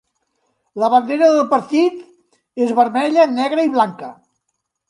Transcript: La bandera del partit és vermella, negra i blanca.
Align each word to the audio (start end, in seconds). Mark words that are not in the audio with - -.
La 0.83 0.87
bandera 0.93 1.27
del 1.35 1.43
partit 1.51 2.01
és 2.67 2.75
vermella, 2.81 3.29
negra 3.37 3.71
i 3.71 3.73
blanca. 3.79 4.11